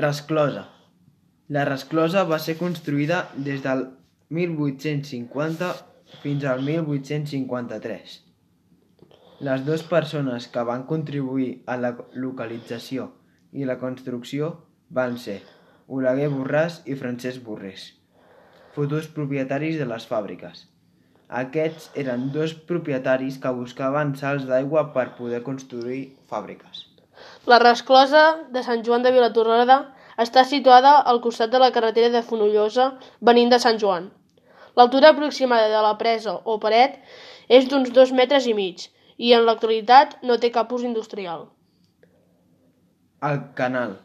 [0.00, 0.62] Resclosa.
[1.54, 3.16] La resclosa va ser construïda
[3.48, 3.82] des del
[4.36, 5.68] 1850
[6.22, 8.14] fins al 1853.
[9.48, 11.90] Les dues persones que van contribuir a la
[12.24, 13.10] localització
[13.52, 14.50] i la construcció
[15.00, 15.36] van ser
[15.98, 17.90] Oleguer Borràs i Francesc Borrés,
[18.78, 20.64] futurs propietaris de les fàbriques.
[21.42, 26.89] Aquests eren dos propietaris que buscaven salts d'aigua per poder construir fàbriques.
[27.50, 28.24] La resclosa
[28.54, 29.78] de Sant Joan de Vilatorrada
[30.24, 32.90] està situada al costat de la carretera de Fonollosa
[33.30, 34.10] venint de Sant Joan.
[34.76, 37.00] L'altura aproximada de la presa o paret
[37.48, 38.86] és d'uns dos metres i mig
[39.16, 41.48] i en l'actualitat no té cap ús industrial.
[43.30, 43.98] El canal.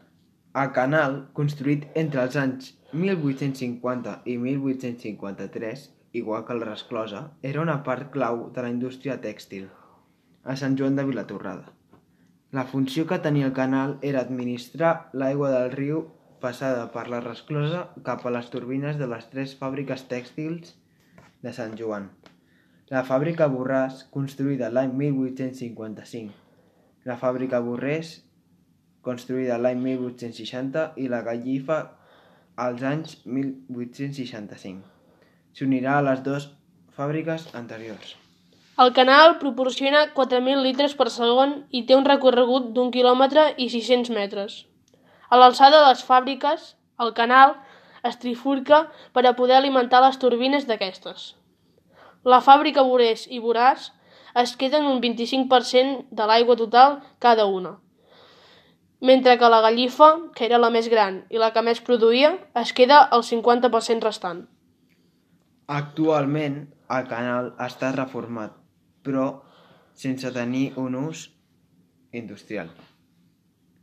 [0.62, 5.86] El canal, construït entre els anys 1850 i 1853,
[6.20, 9.68] igual que el resclosa, era una part clau de la indústria tèxtil
[10.44, 11.72] a Sant Joan de Vilatorrada.
[12.54, 16.04] La funció que tenia el canal era administrar l'aigua del riu
[16.40, 20.76] passada per la resclosa cap a les turbines de les tres fàbriques tèxtils
[21.42, 22.06] de Sant Joan.
[22.94, 26.30] La fàbrica Borràs, construïda l'any 1855,
[27.10, 28.12] la fàbrica Borrés,
[29.02, 31.80] construïda l'any 1860 i la Gallifa
[32.66, 34.86] als anys 1865.
[35.56, 36.48] S'unirà a les dues
[36.94, 38.14] fàbriques anteriors.
[38.84, 44.10] El canal proporciona 4.000 litres per segon i té un recorregut d'un quilòmetre i 600
[44.12, 44.56] metres.
[45.32, 46.66] A l'alçada de les fàbriques,
[47.00, 47.54] el canal
[48.04, 48.82] es trifurca
[49.16, 51.30] per a poder alimentar les turbines d'aquestes.
[52.28, 53.88] La fàbrica Borés i Boràs
[54.44, 57.78] es queden un 25% de l'aigua total cada una,
[59.00, 62.76] mentre que la Gallifa, que era la més gran i la que més produïa, es
[62.76, 64.44] queda el 50% restant.
[65.66, 66.60] Actualment
[66.92, 68.52] el canal està reformat,
[69.06, 69.28] però
[69.96, 71.28] sense tenir un ús
[72.12, 72.74] industrial.